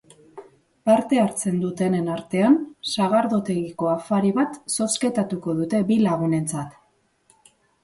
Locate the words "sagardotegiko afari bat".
2.93-4.59